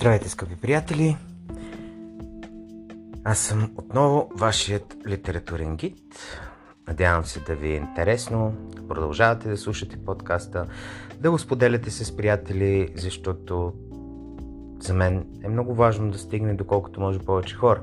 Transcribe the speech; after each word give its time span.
Здравейте, 0.00 0.28
скъпи 0.28 0.56
приятели! 0.56 1.16
Аз 3.24 3.38
съм 3.38 3.70
отново 3.76 4.30
вашият 4.34 4.96
литературен 5.06 5.76
гид. 5.76 6.02
Надявам 6.88 7.24
се 7.24 7.40
да 7.40 7.54
ви 7.54 7.72
е 7.72 7.76
интересно, 7.76 8.54
продължавате 8.88 9.48
да 9.48 9.56
слушате 9.56 10.04
подкаста, 10.04 10.66
да 11.18 11.30
го 11.30 11.38
споделяте 11.38 11.90
с 11.90 12.16
приятели, 12.16 12.88
защото 12.94 13.72
за 14.78 14.94
мен 14.94 15.26
е 15.44 15.48
много 15.48 15.74
важно 15.74 16.10
да 16.10 16.18
стигне 16.18 16.54
доколкото 16.54 17.00
може 17.00 17.18
повече 17.18 17.56
хора. 17.56 17.82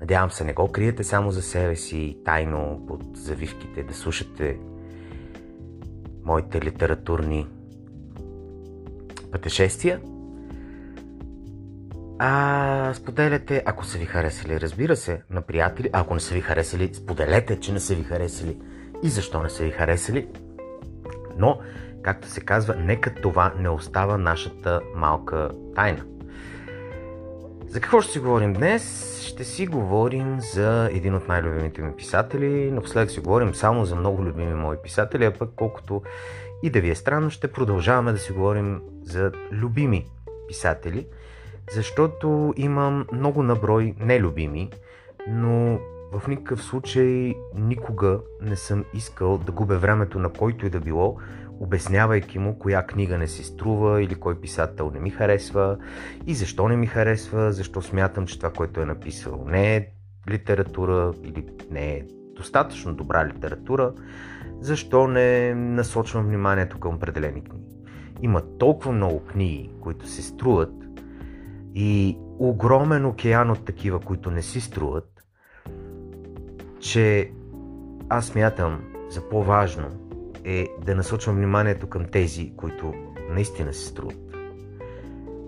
Надявам 0.00 0.30
се, 0.30 0.44
не 0.44 0.52
го 0.52 0.72
криете 0.72 1.04
само 1.04 1.30
за 1.30 1.42
себе 1.42 1.76
си, 1.76 2.18
тайно 2.24 2.84
под 2.88 3.16
завивките, 3.16 3.82
да 3.82 3.94
слушате 3.94 4.58
моите 6.24 6.62
литературни 6.62 7.46
пътешествия– 9.32 10.00
а, 12.24 12.94
споделяте, 12.94 13.62
ако 13.66 13.84
са 13.84 13.98
ви 13.98 14.04
харесали, 14.04 14.60
разбира 14.60 14.96
се, 14.96 15.22
на 15.30 15.42
приятели. 15.42 15.90
А 15.92 16.00
ако 16.00 16.14
не 16.14 16.20
са 16.20 16.34
ви 16.34 16.40
харесали, 16.40 16.94
споделете, 16.94 17.60
че 17.60 17.72
не 17.72 17.80
са 17.80 17.94
ви 17.94 18.02
харесали 18.02 18.58
и 19.02 19.08
защо 19.08 19.42
не 19.42 19.50
са 19.50 19.64
ви 19.64 19.70
харесали. 19.70 20.28
Но, 21.36 21.58
както 22.02 22.28
се 22.28 22.40
казва, 22.40 22.74
нека 22.74 23.14
това 23.14 23.52
не 23.58 23.68
остава 23.68 24.18
нашата 24.18 24.80
малка 24.96 25.50
тайна. 25.74 26.04
За 27.68 27.80
какво 27.80 28.00
ще 28.00 28.12
си 28.12 28.18
говорим 28.18 28.52
днес? 28.52 29.16
Ще 29.22 29.44
си 29.44 29.66
говорим 29.66 30.40
за 30.40 30.88
един 30.92 31.14
от 31.14 31.28
най-любимите 31.28 31.82
ми 31.82 31.96
писатели. 31.96 32.70
Напоследък 32.70 33.10
си 33.10 33.20
говорим 33.20 33.54
само 33.54 33.84
за 33.84 33.96
много 33.96 34.24
любими 34.24 34.54
мои 34.54 34.76
писатели, 34.82 35.24
а 35.24 35.32
пък 35.32 35.50
колкото 35.56 36.02
и 36.62 36.70
да 36.70 36.80
ви 36.80 36.90
е 36.90 36.94
странно, 36.94 37.30
ще 37.30 37.52
продължаваме 37.52 38.12
да 38.12 38.18
си 38.18 38.32
говорим 38.32 38.80
за 39.02 39.32
любими 39.52 40.06
писатели– 40.48 41.06
защото 41.74 42.54
имам 42.56 43.06
много 43.12 43.42
наброй 43.42 43.94
нелюбими, 44.00 44.70
но 45.28 45.78
в 46.12 46.28
никакъв 46.28 46.62
случай 46.62 47.34
никога 47.54 48.20
не 48.40 48.56
съм 48.56 48.84
искал 48.94 49.38
да 49.38 49.52
губя 49.52 49.78
времето 49.78 50.18
на 50.18 50.28
който 50.32 50.66
и 50.66 50.70
да 50.70 50.80
било, 50.80 51.16
обяснявайки 51.60 52.38
му 52.38 52.58
коя 52.58 52.86
книга 52.86 53.18
не 53.18 53.26
си 53.26 53.44
струва 53.44 54.02
или 54.02 54.14
кой 54.14 54.40
писател 54.40 54.90
не 54.94 55.00
ми 55.00 55.10
харесва 55.10 55.78
и 56.26 56.34
защо 56.34 56.68
не 56.68 56.76
ми 56.76 56.86
харесва, 56.86 57.52
защо 57.52 57.82
смятам, 57.82 58.26
че 58.26 58.38
това, 58.38 58.50
което 58.50 58.80
е 58.80 58.86
написал 58.86 59.44
не 59.46 59.76
е 59.76 59.88
литература 60.30 61.12
или 61.24 61.46
не 61.70 61.94
е 61.94 62.02
достатъчно 62.36 62.94
добра 62.94 63.26
литература, 63.26 63.92
защо 64.60 65.08
не 65.08 65.54
насочвам 65.54 66.26
вниманието 66.26 66.80
към 66.80 66.94
определени 66.94 67.44
книги. 67.44 67.66
Има 68.22 68.42
толкова 68.58 68.92
много 68.92 69.20
книги, 69.20 69.70
които 69.80 70.08
се 70.08 70.22
струват 70.22 70.81
и 71.74 72.16
огромен 72.38 73.06
океан 73.06 73.50
от 73.50 73.64
такива, 73.64 74.00
които 74.00 74.30
не 74.30 74.42
си 74.42 74.60
струват, 74.60 75.24
че 76.80 77.30
аз 78.08 78.34
мятам 78.34 78.80
за 79.10 79.28
по-важно 79.28 79.86
е 80.44 80.66
да 80.84 80.94
насочвам 80.94 81.36
вниманието 81.36 81.86
към 81.86 82.04
тези, 82.04 82.52
които 82.56 82.94
наистина 83.30 83.72
се 83.72 83.86
струват. 83.86 84.36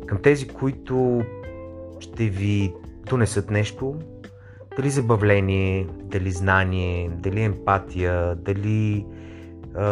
Към 0.07 0.23
тези, 0.23 0.49
които 0.49 1.23
ще 2.01 2.29
ви 2.29 2.75
донесат 3.09 3.51
нещо, 3.51 3.95
дали 4.77 4.91
забавление, 4.91 5.87
дали 6.03 6.31
знание, 6.31 7.11
дали 7.19 7.43
емпатия, 7.43 8.35
дали 8.35 8.97
е, 8.97 9.85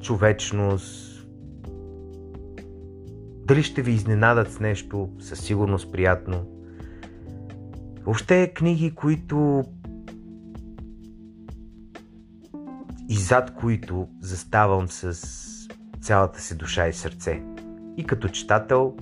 човечност, 0.00 1.09
дали 3.50 3.62
ще 3.62 3.82
ви 3.82 3.92
изненадат 3.92 4.52
с 4.52 4.60
нещо, 4.60 5.08
със 5.20 5.40
сигурност 5.40 5.92
приятно. 5.92 6.46
Въобще 8.04 8.52
книги, 8.54 8.90
които 8.90 9.64
и 13.08 13.16
зад 13.16 13.54
които 13.54 14.08
заставам 14.20 14.88
с 14.88 15.18
цялата 16.00 16.40
си 16.40 16.56
душа 16.56 16.88
и 16.88 16.92
сърце. 16.92 17.42
И 17.96 18.06
като 18.06 18.28
читател, 18.28 18.96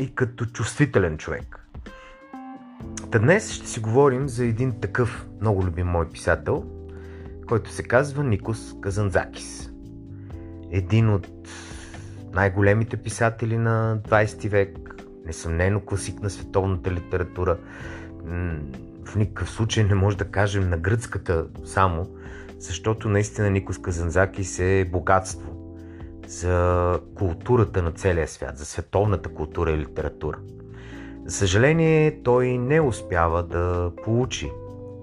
и 0.00 0.14
като 0.14 0.46
чувствителен 0.46 1.18
човек. 1.18 1.68
Та 3.10 3.18
днес 3.18 3.50
ще 3.50 3.68
си 3.68 3.80
говорим 3.80 4.28
за 4.28 4.44
един 4.44 4.80
такъв 4.80 5.28
много 5.40 5.64
любим 5.64 5.86
мой 5.86 6.08
писател, 6.08 6.64
който 7.46 7.70
се 7.70 7.82
казва 7.82 8.24
Никос 8.24 8.74
Казанзакис. 8.80 9.70
Един 10.70 11.10
от 11.10 11.48
най-големите 12.36 12.96
писатели 12.96 13.58
на 13.58 13.98
20 14.08 14.48
век, 14.48 14.94
несъмнено 15.26 15.80
класик 15.80 16.22
на 16.22 16.30
световната 16.30 16.90
литература. 16.90 17.56
В 19.04 19.16
никакъв 19.16 19.50
случай 19.50 19.84
не 19.84 19.94
може 19.94 20.16
да 20.16 20.24
кажем 20.24 20.70
на 20.70 20.76
гръцката 20.76 21.46
само, 21.64 22.08
защото 22.58 23.08
наистина 23.08 23.50
Никос 23.50 23.78
Казанзакис 23.78 24.58
е 24.58 24.88
богатство 24.92 25.76
за 26.26 27.00
културата 27.14 27.82
на 27.82 27.92
целия 27.92 28.28
свят, 28.28 28.58
за 28.58 28.64
световната 28.64 29.28
култура 29.28 29.70
и 29.70 29.78
литература. 29.78 30.38
За 31.24 31.36
съжаление, 31.36 32.22
той 32.22 32.58
не 32.58 32.80
успява 32.80 33.42
да 33.42 33.92
получи 34.04 34.50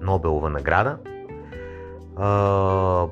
Нобелова 0.02 0.50
награда. 0.50 0.98
А, 2.16 3.06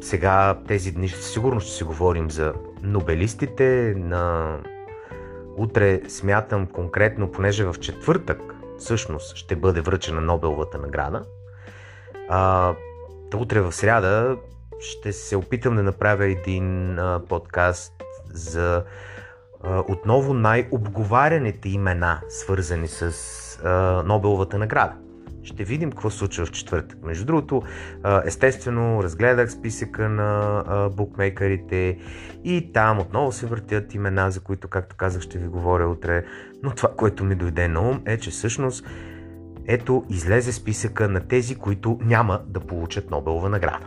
сега 0.00 0.58
тези 0.68 0.92
дни 0.92 1.08
сигурно 1.08 1.60
ще 1.60 1.72
си 1.72 1.84
говорим 1.84 2.30
за 2.30 2.54
нобелистите 2.82 3.94
на 3.96 4.56
утре 5.56 6.00
смятам 6.08 6.66
конкретно, 6.66 7.32
понеже 7.32 7.64
в 7.64 7.74
четвъртък 7.80 8.40
всъщност 8.78 9.36
ще 9.36 9.56
бъде 9.56 9.80
връчена 9.80 10.20
Нобеловата 10.20 10.78
награда. 10.78 11.22
А, 12.28 12.74
утре 13.36 13.60
в 13.60 13.72
сряда 13.72 14.36
ще 14.80 15.12
се 15.12 15.36
опитам 15.36 15.76
да 15.76 15.82
направя 15.82 16.26
един 16.26 16.98
а, 16.98 17.20
подкаст 17.28 17.92
за 18.32 18.84
а, 19.62 19.84
отново 19.88 20.34
най-обговаряните 20.34 21.68
имена, 21.68 22.20
свързани 22.28 22.88
с 22.88 23.12
а, 23.64 24.02
Нобеловата 24.06 24.58
награда. 24.58 24.92
Ще 25.44 25.64
видим 25.64 25.90
какво 25.90 26.10
се 26.10 26.18
случва 26.18 26.46
в 26.46 26.50
четвъртък. 26.50 26.98
Между 27.02 27.24
другото, 27.24 27.62
естествено, 28.24 29.02
разгледах 29.02 29.52
списъка 29.52 30.08
на 30.08 30.90
букмейкерите 30.96 31.98
и 32.44 32.72
там 32.72 32.98
отново 32.98 33.32
се 33.32 33.46
въртят 33.46 33.94
имена, 33.94 34.30
за 34.30 34.40
които, 34.40 34.68
както 34.68 34.96
казах, 34.96 35.22
ще 35.22 35.38
ви 35.38 35.46
говоря 35.46 35.88
утре. 35.88 36.24
Но 36.62 36.70
това, 36.70 36.88
което 36.96 37.24
ми 37.24 37.34
дойде 37.34 37.68
на 37.68 37.80
ум 37.80 38.02
е, 38.06 38.18
че 38.18 38.30
всъщност 38.30 38.86
ето 39.66 40.04
излезе 40.08 40.52
списъка 40.52 41.08
на 41.08 41.20
тези, 41.20 41.54
които 41.54 41.98
няма 42.02 42.40
да 42.46 42.60
получат 42.60 43.10
Нобелова 43.10 43.48
награда. 43.48 43.86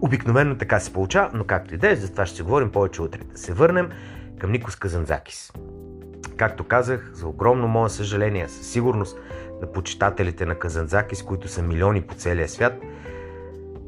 Обикновено 0.00 0.58
така 0.58 0.80
се 0.80 0.92
получава, 0.92 1.30
но 1.34 1.44
както 1.44 1.74
и 1.74 1.78
да 1.78 1.90
е, 1.90 1.96
за 1.96 2.12
това 2.12 2.26
ще 2.26 2.42
говорим 2.42 2.70
повече 2.70 3.02
утре. 3.02 3.20
Да 3.32 3.38
се 3.38 3.52
върнем 3.52 3.90
към 4.38 4.52
Никос 4.52 4.76
Казанзакис. 4.76 5.52
Както 6.36 6.64
казах, 6.64 7.10
за 7.14 7.28
огромно 7.28 7.68
мое 7.68 7.88
съжаление, 7.88 8.48
със 8.48 8.66
сигурност 8.66 9.18
на 9.60 9.72
почитателите 9.72 10.46
на 10.46 10.54
Казанзакис, 10.54 11.22
които 11.22 11.48
са 11.48 11.62
милиони 11.62 12.02
по 12.02 12.14
целия 12.14 12.48
свят. 12.48 12.82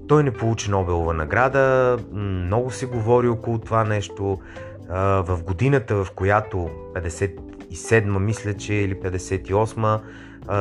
Той 0.08 0.22
не 0.22 0.30
получи 0.30 0.70
Нобелова 0.70 1.14
награда, 1.14 1.96
много 2.12 2.70
се 2.70 2.86
говори 2.86 3.28
около 3.28 3.58
това 3.58 3.84
нещо. 3.84 4.38
В 4.88 5.40
годината, 5.46 6.04
в 6.04 6.10
която 6.14 6.70
57-ма, 6.94 8.18
мисля, 8.18 8.54
че 8.54 8.74
или 8.74 8.94
58-ма, 8.94 10.00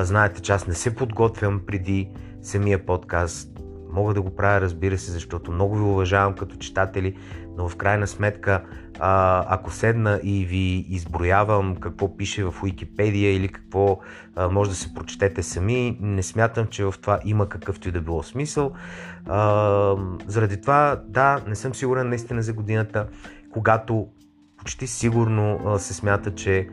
знаете, 0.03 0.41
че 0.41 0.51
аз 0.51 0.67
не 0.67 0.73
се 0.73 0.95
подготвям 0.95 1.61
преди 1.67 2.09
самия 2.41 2.85
подкаст. 2.85 3.49
Мога 3.91 4.13
да 4.13 4.21
го 4.21 4.35
правя, 4.35 4.61
разбира 4.61 4.97
се, 4.97 5.11
защото 5.11 5.51
много 5.51 5.75
ви 5.75 5.81
уважавам 5.81 6.33
като 6.33 6.55
читатели, 6.55 7.17
но 7.57 7.69
в 7.69 7.75
крайна 7.75 8.07
сметка, 8.07 8.63
а, 8.99 9.43
ако 9.47 9.71
седна 9.71 10.19
и 10.23 10.45
ви 10.45 10.85
изброявам 10.89 11.75
какво 11.75 12.17
пише 12.17 12.43
в 12.43 12.55
Уикипедия 12.63 13.35
или 13.35 13.47
какво 13.47 13.99
а, 14.35 14.49
може 14.49 14.69
да 14.69 14.75
се 14.75 14.93
прочетете 14.93 15.43
сами, 15.43 15.97
не 16.01 16.23
смятам, 16.23 16.67
че 16.67 16.83
в 16.83 16.93
това 17.01 17.19
има 17.25 17.49
какъвто 17.49 17.89
и 17.89 17.91
да 17.91 18.01
било 18.01 18.23
смисъл. 18.23 18.71
А, 19.25 19.95
заради 20.27 20.61
това, 20.61 21.01
да, 21.07 21.41
не 21.47 21.55
съм 21.55 21.75
сигурен 21.75 22.09
наистина 22.09 22.41
за 22.41 22.53
годината, 22.53 23.07
когато 23.51 24.07
почти 24.57 24.87
сигурно 24.87 25.59
а, 25.65 25.79
се 25.79 25.93
смята, 25.93 26.35
че 26.35 26.69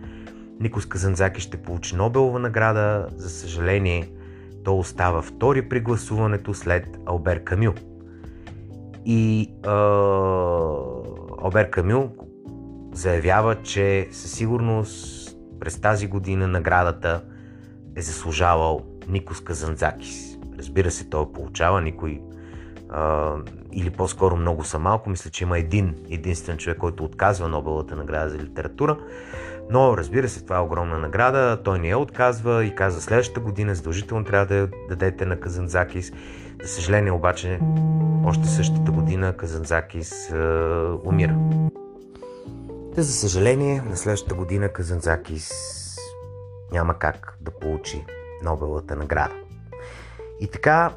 Никос 0.61 0.87
Казанзаки 0.87 1.41
ще 1.41 1.63
получи 1.63 1.97
Нобелова 1.97 2.39
награда. 2.39 3.07
За 3.17 3.31
съжаление, 3.31 4.09
то 4.65 4.79
остава 4.79 5.23
втори 5.23 5.69
при 5.69 5.81
гласуването 5.81 6.55
след 6.55 6.99
Албер 7.07 7.45
Камю. 7.45 7.73
И 9.07 9.51
Обер 11.43 11.71
Камю 11.71 12.09
заявява, 12.93 13.63
че 13.63 14.09
със 14.13 14.33
сигурност 14.33 15.37
през 15.61 15.81
тази 15.81 16.07
година 16.07 16.49
наградата 16.49 17.23
е 17.97 18.03
заслужавал 18.03 18.81
Никос 19.09 19.41
Казанзакис. 19.41 20.39
Разбира 20.59 20.91
се, 20.91 21.09
той 21.09 21.33
получава, 21.33 21.81
никой 21.81 22.21
а, 22.91 23.33
или 23.73 23.91
по-скоро 23.91 24.37
много 24.37 24.65
са 24.65 24.79
малко. 24.79 25.11
Мисля, 25.11 25.31
че 25.31 25.45
има 25.45 25.59
един 25.59 25.95
единствен 26.11 26.57
човек, 26.57 26.79
който 26.79 27.05
отказва 27.05 27.49
Нобеловата 27.49 27.97
награда 27.97 28.31
за 28.31 28.39
литература. 28.39 28.99
Но, 29.71 29.97
разбира 29.97 30.29
се, 30.29 30.45
това 30.45 30.57
е 30.57 30.61
огромна 30.61 30.99
награда. 30.99 31.63
Той 31.65 31.79
не 31.79 31.89
я 31.89 31.99
отказва 31.99 32.65
и 32.65 32.75
казва 32.75 33.01
следващата 33.01 33.41
година 33.41 33.75
задължително 33.75 34.25
трябва 34.25 34.47
да 34.47 34.69
дадете 34.89 35.27
на 35.27 35.41
Казанзакис. 35.41 36.13
За 36.65 36.71
съжаление 36.71 37.13
обаче, 37.13 37.61
още 38.25 38.49
същата 38.49 38.93
година 38.93 39.37
Казанзакис 39.37 40.31
умира. 41.05 41.37
Та, 42.95 43.03
за 43.03 43.13
съжаление, 43.13 43.83
на 43.83 43.97
следващата 43.97 44.35
година 44.35 44.69
Казанзакис 44.69 45.51
няма 46.73 46.99
как 46.99 47.39
да 47.41 47.51
получи 47.51 48.05
Нобелата 48.43 48.97
награда. 48.97 49.35
И 50.41 50.47
така, 50.47 50.91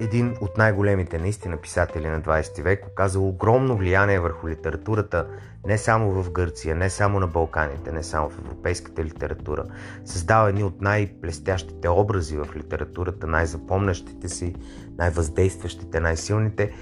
един 0.00 0.36
от 0.40 0.58
най-големите 0.58 1.18
наистина 1.18 1.56
писатели 1.56 2.08
на 2.08 2.20
20 2.20 2.62
век 2.62 2.86
оказал 2.86 3.28
огромно 3.28 3.76
влияние 3.76 4.20
върху 4.20 4.48
литературата 4.48 5.26
не 5.66 5.78
само 5.78 6.22
в 6.22 6.30
Гърция, 6.30 6.76
не 6.76 6.90
само 6.90 7.20
на 7.20 7.26
Балканите, 7.26 7.92
не 7.92 8.02
само 8.02 8.30
в 8.30 8.38
европейската 8.38 9.04
литература. 9.04 9.64
Създава 10.04 10.48
едни 10.48 10.64
от 10.64 10.80
най-блестящите 10.80 11.88
образи 11.88 12.36
в 12.36 12.48
литературата, 12.56 13.26
най-запомнящите 13.26 14.28
си, 14.28 14.54
най-въздействащите, 14.98 16.00
най-силните. 16.00 16.72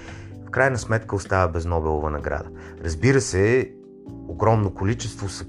В 0.47 0.49
крайна 0.49 0.77
сметка 0.77 1.15
остава 1.15 1.47
без 1.47 1.65
Нобелова 1.65 2.09
награда. 2.09 2.49
Разбира 2.83 3.21
се, 3.21 3.71
огромно 4.27 4.73
количество 4.73 5.29
са 5.29 5.45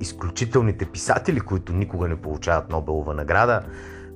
изключителните 0.00 0.84
писатели, 0.84 1.40
които 1.40 1.72
никога 1.72 2.08
не 2.08 2.16
получават 2.16 2.70
Нобелова 2.70 3.14
награда. 3.14 3.62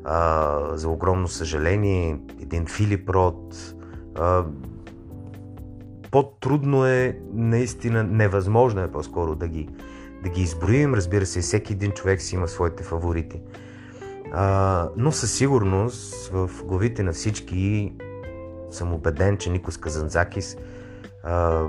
А, 0.05 0.59
за 0.77 0.89
огромно 0.89 1.29
съжаление, 1.29 2.19
един 2.41 2.67
Филип 2.67 3.11
Рот. 3.11 3.75
А, 4.15 4.45
по-трудно 6.11 6.87
е, 6.87 7.19
наистина 7.33 8.05
невъзможно 8.05 8.81
е 8.81 8.93
по-скоро 8.93 9.35
да 9.35 9.49
ги, 9.49 9.69
да 10.23 10.29
ги 10.29 10.43
изброим. 10.43 10.95
Разбира 10.95 11.27
се, 11.27 11.41
всеки 11.41 11.73
един 11.73 11.93
човек 11.93 12.23
си 12.23 12.35
има 12.35 12.49
своите 12.49 12.83
фаворити. 12.83 13.41
А, 14.37 14.89
но 14.97 15.13
със 15.13 15.33
сигурност 15.33 16.29
в 16.29 16.51
главите 16.65 17.03
на 17.03 17.13
всички 17.13 17.93
съм 18.71 18.93
убеден, 18.93 19.37
че 19.37 19.51
Никос 19.51 19.77
Казанзакис 19.77 20.57
а, 21.25 21.65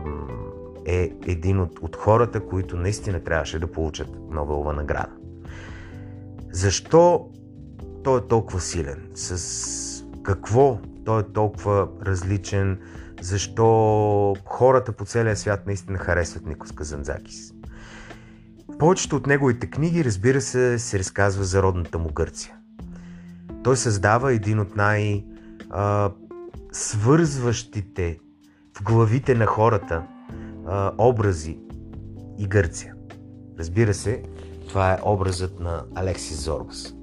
е 0.86 1.12
един 1.28 1.60
от, 1.60 1.80
от 1.80 1.96
хората, 1.96 2.40
които 2.40 2.78
наистина 2.78 3.24
трябваше 3.24 3.60
да 3.60 3.72
получат 3.72 4.08
Нобелова 4.32 4.74
награда. 4.74 5.12
Защо 6.52 7.30
той 8.04 8.20
е 8.20 8.28
толкова 8.28 8.60
силен? 8.60 9.10
С 9.14 10.04
какво 10.24 10.80
той 11.06 11.22
е 11.22 11.24
толкова 11.34 11.88
различен? 12.06 12.80
Защо 13.22 14.36
хората 14.46 14.92
по 14.92 15.06
целия 15.06 15.36
свят 15.36 15.68
наистина 15.68 15.98
харесват 15.98 16.46
Никос 16.46 16.72
Казанзакис? 16.72 17.55
Повечето 18.80 19.16
от 19.16 19.28
неговите 19.28 19.70
книги, 19.70 20.06
разбира 20.06 20.42
се, 20.42 20.80
се 20.80 21.00
разказва 21.00 21.44
за 21.44 21.64
родната 21.64 22.00
му 22.00 22.10
Гърция. 22.14 22.56
Той 23.64 23.78
създава 23.78 24.34
един 24.34 24.60
от 24.60 24.76
най- 24.76 25.26
свързващите 26.72 28.20
в 28.78 28.84
главите 28.84 29.36
на 29.36 29.46
хората 29.46 30.04
а, 30.68 30.92
образи 30.98 31.60
и 32.38 32.48
Гърция. 32.48 32.94
Разбира 33.60 33.94
се, 33.94 34.24
това 34.70 34.94
е 34.94 35.00
образът 35.04 35.60
на 35.60 35.84
Алексис 35.96 36.44
Зорбас. 36.44 36.96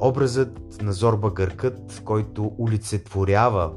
Образът 0.00 0.82
на 0.82 0.92
Зорба 0.92 1.30
Гъркът, 1.30 2.02
който 2.04 2.52
улицетворява 2.58 3.72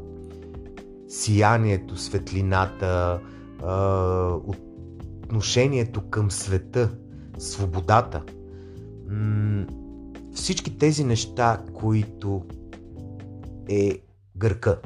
сиянието, 1.07 1.97
светлината, 1.97 3.19
отношението 5.25 6.01
към 6.09 6.31
света, 6.31 6.89
свободата. 7.37 8.23
Всички 10.33 10.77
тези 10.77 11.03
неща, 11.03 11.61
които 11.73 12.45
е 13.69 13.99
гърка. 14.35 14.79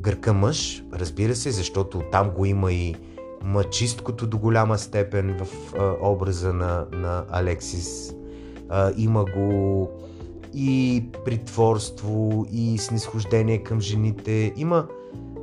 Гърка 0.00 0.32
мъж, 0.32 0.84
разбира 0.92 1.34
се, 1.34 1.50
защото 1.50 2.02
там 2.12 2.30
го 2.30 2.44
има 2.44 2.72
и 2.72 2.94
мъчисткото 3.42 4.26
до 4.26 4.38
голяма 4.38 4.78
степен 4.78 5.36
в 5.38 5.74
а, 5.78 6.08
образа 6.08 6.52
на, 6.52 6.86
на 6.92 7.24
Алексис. 7.30 8.14
А, 8.68 8.92
има 8.96 9.24
го 9.24 9.88
и 10.54 11.04
притворство, 11.24 12.46
и 12.52 12.78
снисхождение 12.78 13.62
към 13.62 13.80
жените. 13.80 14.52
Има 14.56 14.86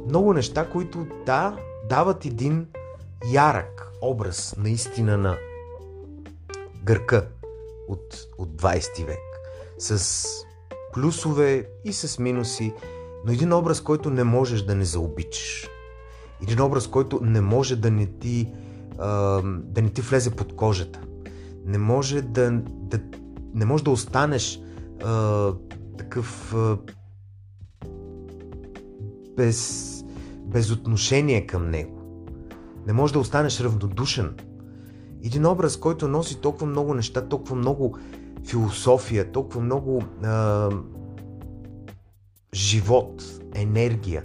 много 0.08 0.34
неща, 0.34 0.70
които 0.70 1.08
да, 1.26 1.58
дават 1.90 2.26
един 2.26 2.68
ярък 3.32 3.92
образ 4.02 4.56
наистина 4.58 5.18
на 5.18 5.38
гърка 6.84 7.28
от, 7.88 8.28
от 8.38 8.50
20 8.50 9.06
век. 9.06 9.20
С 9.78 10.18
плюсове 10.94 11.68
и 11.86 11.94
с 11.94 12.20
минуси, 12.20 12.74
но 13.26 13.32
един 13.32 13.54
образ, 13.54 13.82
който 13.82 14.10
не 14.10 14.24
можеш 14.24 14.62
да 14.62 14.76
не 14.76 14.86
заобичаш. 14.86 15.70
Един 16.42 16.62
образ, 16.62 16.88
който 16.88 17.20
не 17.24 17.42
може 17.42 17.76
да 17.76 17.92
не 17.92 18.06
ти, 18.06 18.52
да 19.54 19.82
не 19.82 19.90
ти 19.90 20.02
влезе 20.02 20.32
под 20.32 20.56
кожата. 20.56 21.00
Не 21.66 21.78
може 21.78 22.22
да, 22.22 22.52
да, 22.66 23.00
не 23.54 23.66
може 23.66 23.84
да 23.84 23.92
останеш 23.92 24.62
а, 25.04 25.54
такъв 25.98 26.54
а, 26.56 26.78
без, 29.38 29.90
без 30.40 30.72
отношение 30.72 31.48
към 31.48 31.70
него. 31.70 32.03
Не 32.88 32.94
може 32.94 33.14
да 33.14 33.20
останеш 33.20 33.60
равнодушен. 33.60 34.36
Един 35.24 35.46
образ, 35.46 35.78
който 35.78 36.08
носи 36.08 36.42
толкова 36.42 36.66
много 36.66 36.94
неща, 36.94 37.22
толкова 37.22 37.56
много 37.56 37.98
философия, 38.48 39.32
толкова 39.32 39.62
много 39.62 40.04
а, 40.24 40.70
живот, 42.54 43.24
енергия, 43.56 44.24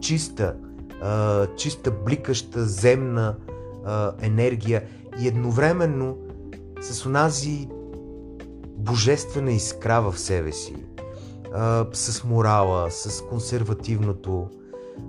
чиста, 0.00 0.56
а, 1.02 1.46
чиста 1.56 1.90
бликаща 1.90 2.64
земна 2.64 3.36
а, 3.84 4.12
енергия 4.20 4.84
и 5.20 5.28
едновременно 5.28 6.18
с 6.80 7.06
онази 7.06 7.68
божествена 8.76 9.52
искра 9.52 10.00
в 10.00 10.18
себе 10.18 10.52
си, 10.52 10.76
а, 11.54 11.86
с 11.92 12.24
морала, 12.24 12.90
с 12.90 13.22
консервативното, 13.22 14.48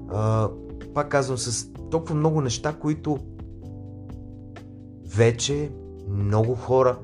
а, 0.09 0.49
пак 0.93 1.09
казвам, 1.09 1.37
с 1.37 1.67
толкова 1.91 2.15
много 2.15 2.41
неща, 2.41 2.73
които 2.73 3.19
вече 5.15 5.71
много 6.09 6.55
хора 6.55 6.97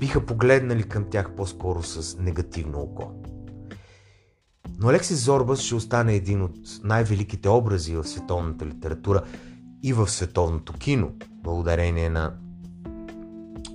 биха 0.00 0.26
погледнали 0.26 0.82
към 0.82 1.04
тях 1.10 1.30
по-скоро 1.36 1.82
с 1.82 2.18
негативно 2.18 2.80
око. 2.80 3.12
Но 4.78 4.88
Алексис 4.88 5.24
Зорбас 5.24 5.60
ще 5.60 5.74
остане 5.74 6.14
един 6.14 6.42
от 6.42 6.56
най-великите 6.84 7.48
образи 7.48 7.96
в 7.96 8.04
световната 8.04 8.66
литература 8.66 9.22
и 9.82 9.92
в 9.92 10.08
световното 10.08 10.72
кино, 10.72 11.12
благодарение 11.42 12.10
на 12.10 12.34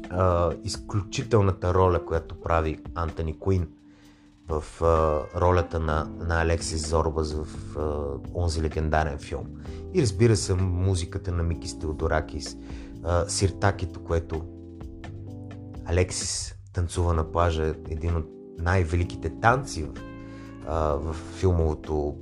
а, 0.10 0.52
изключителната 0.64 1.74
роля, 1.74 2.06
която 2.06 2.36
прави 2.42 2.80
Антони 2.96 3.40
Куин 3.40 3.68
в 4.52 4.82
а, 4.82 5.22
ролята 5.40 5.80
на, 5.80 6.12
на 6.20 6.42
Алексис 6.42 6.90
Зорбас 6.90 7.34
в 7.34 7.48
а, 7.78 8.40
онзи 8.40 8.62
легендарен 8.62 9.18
филм. 9.18 9.48
И 9.94 10.02
разбира 10.02 10.36
се, 10.36 10.54
музиката 10.54 11.32
на 11.32 11.44
Микис 11.44 11.80
Теодоракис, 11.80 12.58
а, 13.04 13.30
Сиртакито, 13.30 14.04
което 14.04 14.42
Алексис 15.86 16.56
танцува 16.74 17.14
на 17.14 17.32
плажа, 17.32 17.74
един 17.90 18.16
от 18.16 18.26
най-великите 18.60 19.30
танци 19.30 19.84
в, 19.84 19.94
а, 20.68 20.96
в 20.96 21.14
филмовото, 21.14 22.16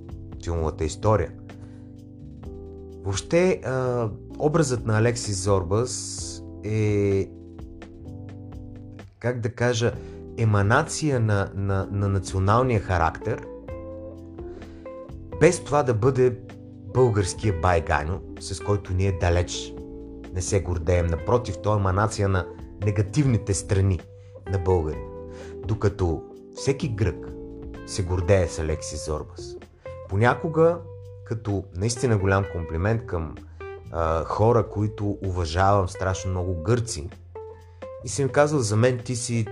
филмовата 0.43 0.85
история. 0.85 1.31
Въобще, 3.03 3.61
а, 3.65 4.09
образът 4.39 4.85
на 4.85 4.97
Алексис 4.97 5.43
Зорбас 5.43 6.25
е, 6.63 7.29
как 9.19 9.39
да 9.39 9.49
кажа, 9.49 9.93
еманация 10.41 11.19
на, 11.19 11.51
на, 11.55 11.87
на 11.91 12.09
националния 12.09 12.79
характер, 12.79 13.45
без 15.39 15.63
това 15.63 15.83
да 15.83 15.93
бъде 15.93 16.39
българския 16.93 17.53
байганю, 17.61 18.19
с 18.39 18.59
който 18.59 18.93
ние 18.93 19.17
далеч 19.21 19.73
не 20.33 20.41
се 20.41 20.61
гордеем. 20.61 21.07
Напротив, 21.07 21.57
той 21.63 21.75
е 21.75 21.79
еманация 21.79 22.29
на 22.29 22.45
негативните 22.85 23.53
страни 23.53 23.99
на 24.51 24.59
българи. 24.59 25.03
Докато 25.65 26.23
всеки 26.55 26.89
грък 26.89 27.27
се 27.87 28.03
гордее 28.03 28.47
с 28.47 28.59
Алексис 28.59 29.05
Зорбас. 29.05 29.55
Понякога, 30.09 30.77
като 31.25 31.63
наистина 31.75 32.17
голям 32.17 32.45
комплимент 32.53 33.05
към 33.05 33.35
а, 33.91 34.23
хора, 34.23 34.69
които 34.69 35.17
уважавам 35.25 35.89
страшно 35.89 36.31
много 36.31 36.63
гърци, 36.63 37.09
и 38.05 38.09
съм 38.09 38.29
казал, 38.29 38.59
за 38.59 38.75
мен 38.75 38.97
ти 38.97 39.15
си 39.15 39.45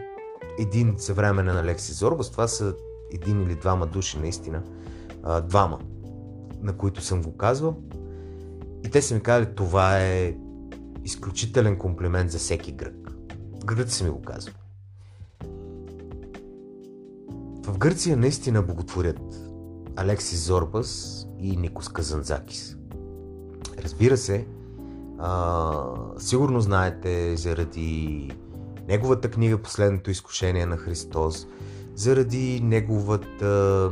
един 0.57 0.95
съвременен 0.97 1.57
Алексис 1.57 1.99
Зорбас, 1.99 2.31
това 2.31 2.47
са 2.47 2.75
един 3.11 3.41
или 3.41 3.55
двама 3.55 3.85
души 3.85 4.19
наистина, 4.19 4.63
а, 5.23 5.41
двама, 5.41 5.79
на 6.61 6.77
които 6.77 7.01
съм 7.01 7.21
го 7.21 7.37
казвал. 7.37 7.77
И 8.85 8.89
те 8.89 9.01
са 9.01 9.13
ми 9.13 9.21
казали, 9.21 9.55
това 9.55 9.99
е 9.99 10.35
изключителен 11.03 11.77
комплимент 11.77 12.31
за 12.31 12.37
всеки 12.37 12.71
грък. 12.71 13.11
Гръци 13.65 13.95
са 13.95 14.03
ми 14.03 14.09
го 14.09 14.21
казвали. 14.21 14.55
В 17.63 17.77
Гърция 17.77 18.17
наистина 18.17 18.61
боготворят 18.61 19.19
Алексис 19.95 20.45
Зорбас 20.45 21.23
и 21.39 21.57
Никос 21.57 21.89
Казанзакис. 21.89 22.77
Разбира 23.83 24.17
се, 24.17 24.47
а, 25.19 25.83
сигурно 26.17 26.61
знаете 26.61 27.37
заради 27.37 28.31
неговата 28.88 29.32
книга 29.32 29.58
Последното 29.58 30.12
изкушение 30.12 30.65
на 30.65 30.77
Христос, 30.77 31.48
заради 31.96 32.62
неговата, 32.63 33.89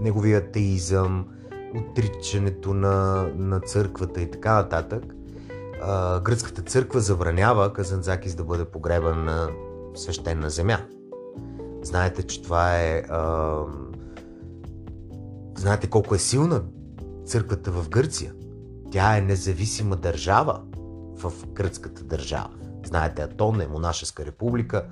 неговия 0.00 0.38
атеизъм, 0.38 1.26
отричането 1.74 2.74
на, 2.74 3.28
на 3.36 3.60
църквата 3.60 4.20
и 4.20 4.30
така 4.30 4.54
нататък. 4.54 5.04
А, 5.82 6.20
гръцката 6.20 6.62
църква 6.62 7.00
забранява 7.00 7.72
Казанзакис 7.72 8.34
да 8.34 8.44
бъде 8.44 8.64
погребан 8.64 9.24
на 9.24 9.50
свещена 9.94 10.50
земя. 10.50 10.78
Знаете, 11.82 12.22
че 12.22 12.42
това 12.42 12.80
е. 12.80 13.02
А, 13.08 13.58
знаете 15.58 15.90
колко 15.90 16.14
е 16.14 16.18
силна 16.18 16.62
църквата 17.26 17.70
в 17.70 17.88
Гърция. 17.88 18.32
Тя 18.90 19.16
е 19.16 19.20
независима 19.20 19.96
държава 19.96 20.60
в 21.16 21.32
гръцката 21.46 22.04
държава. 22.04 22.63
Знаете, 22.84 23.22
Атон 23.22 23.60
е 23.60 23.66
монашеска 23.66 24.26
република. 24.26 24.86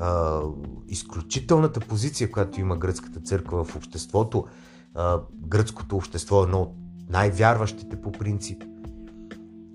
А, 0.00 0.40
изключителната 0.88 1.80
позиция, 1.80 2.30
която 2.30 2.60
има 2.60 2.76
гръцката 2.76 3.20
църква 3.20 3.64
в 3.64 3.76
обществото. 3.76 4.46
А, 4.94 5.20
гръцкото 5.32 5.96
общество 5.96 6.40
е 6.40 6.42
едно 6.42 6.60
от 6.60 6.72
най-вярващите 7.08 8.00
по 8.00 8.12
принцип. 8.12 8.64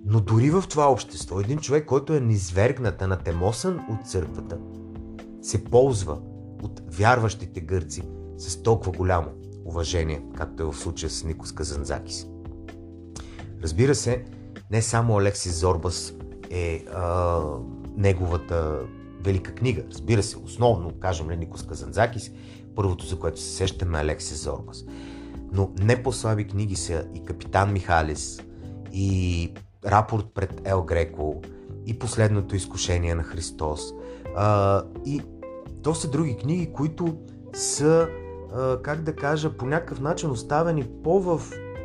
Но 0.06 0.20
дори 0.20 0.50
в 0.50 0.64
това 0.70 0.92
общество, 0.92 1.40
един 1.40 1.58
човек, 1.58 1.86
който 1.86 2.14
е 2.14 2.20
низвергнат, 2.20 3.02
анатемосан 3.02 3.80
от 3.90 4.10
църквата, 4.10 4.58
се 5.42 5.64
ползва 5.64 6.20
от 6.64 6.82
вярващите 6.92 7.62
гърци 7.62 8.04
с 8.38 8.64
толкова 8.64 8.92
голямо 8.92 9.28
уважение, 9.66 10.24
както 10.38 10.64
е 10.64 10.66
в 10.66 10.74
случая 10.74 11.10
с 11.10 11.24
Никос 11.24 11.52
Казанзакис. 11.52 12.28
Разбира 13.64 13.96
се, 13.96 14.26
не 14.72 14.82
само 14.82 15.18
Алексис 15.18 15.60
Зорбас 15.60 16.14
е 16.52 16.84
а, 16.94 17.40
неговата 17.98 18.80
велика 19.24 19.56
книга. 19.56 19.84
Разбира 19.92 20.24
се, 20.24 20.38
основно, 20.38 20.92
кажем 21.00 21.32
ли 21.32 21.38
Никос 21.38 21.64
Казанзакис, 21.64 22.32
първото, 22.76 23.06
за 23.06 23.20
което 23.20 23.40
се 23.40 23.56
сещаме 23.56 23.98
е 23.98 24.02
Алексис 24.02 24.44
Зорбас. 24.44 24.86
Но 25.54 25.72
не 25.80 26.04
по-слаби 26.04 26.48
книги 26.48 26.76
са 26.76 27.06
и 27.16 27.24
Капитан 27.24 27.74
Михалис, 27.74 28.42
и 28.94 29.54
Рапорт 29.86 30.26
пред 30.34 30.62
Ел 30.66 30.84
Греко, 30.84 31.42
и 31.86 32.00
Последното 32.00 32.56
изкушение 32.56 33.16
на 33.16 33.24
Христос, 33.24 33.94
а, 34.36 34.84
и 35.06 35.22
доста 35.70 36.08
други 36.08 36.38
книги, 36.38 36.74
които 36.74 37.18
са, 37.54 38.08
как 38.84 39.02
да 39.02 39.16
кажа, 39.16 39.58
по 39.58 39.66
някакъв 39.66 40.00
начин 40.00 40.32
оставени 40.32 40.84
по-в 41.04 41.42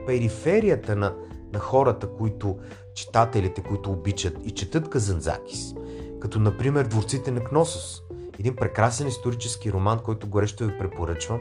периферията 0.06 0.96
на, 0.96 1.14
на 1.52 1.58
хората, 1.58 2.06
които, 2.06 2.58
читателите, 2.94 3.62
които 3.62 3.90
обичат 3.90 4.36
и 4.44 4.50
четат 4.50 4.90
Казанзакис. 4.90 5.74
Като, 6.20 6.40
например, 6.40 6.84
Дворците 6.84 7.30
на 7.30 7.44
Кносос. 7.44 8.02
Един 8.38 8.56
прекрасен 8.56 9.08
исторически 9.08 9.72
роман, 9.72 9.98
който 9.98 10.26
горещо 10.26 10.66
ви 10.66 10.78
препоръчвам, 10.78 11.40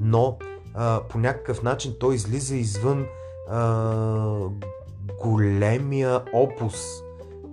но 0.00 0.38
а, 0.74 1.00
по 1.08 1.18
някакъв 1.18 1.62
начин 1.62 1.94
той 2.00 2.14
излиза 2.14 2.56
извън 2.56 3.06
а, 3.50 4.38
големия 5.22 6.22
опус 6.32 6.74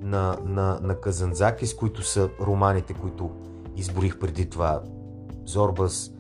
на, 0.02 0.38
на, 0.46 0.80
на 0.82 0.96
Казанзакис, 1.02 1.76
които 1.76 2.04
са 2.04 2.30
романите, 2.42 2.94
които 2.94 3.32
изборих 3.76 4.20
преди 4.20 4.50
това 4.50 4.82
Зорбас, 5.46 6.12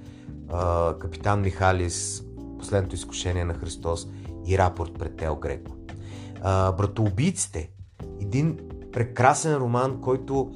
Капитан 0.99 1.41
Михалис, 1.41 2.23
Последното 2.59 2.95
изкушение 2.95 3.45
на 3.45 3.53
Христос 3.53 4.07
и 4.45 4.57
Рапорт 4.57 4.93
пред 4.99 5.17
Тео 5.17 5.35
Греко. 5.35 5.71
Братоубийците, 6.77 7.71
един 8.21 8.57
прекрасен 8.91 9.55
роман, 9.55 10.01
който 10.01 10.51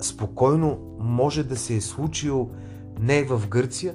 спокойно 0.00 0.78
може 0.98 1.44
да 1.44 1.56
се 1.56 1.76
е 1.76 1.80
случил 1.80 2.50
не 3.00 3.24
в 3.24 3.48
Гърция, 3.48 3.94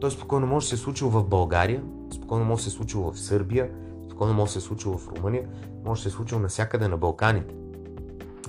той 0.00 0.10
спокойно 0.10 0.46
може 0.46 0.64
да 0.64 0.68
се 0.68 0.74
е 0.74 0.78
случил 0.78 1.08
в 1.08 1.24
България, 1.24 1.82
спокойно 2.14 2.44
може 2.44 2.64
да 2.64 2.70
се 2.70 2.74
е 2.74 2.76
случил 2.76 3.00
в 3.00 3.20
Сърбия, 3.20 3.70
спокойно 4.08 4.34
може 4.34 4.48
да 4.48 4.52
се 4.52 4.58
е 4.58 4.68
случил 4.68 4.98
в 4.98 5.08
Румъния, 5.08 5.48
може 5.84 5.98
да 5.98 6.02
се 6.02 6.08
е 6.08 6.16
случил 6.16 6.38
навсякъде 6.38 6.88
на 6.88 6.96
Балканите. 6.96 7.54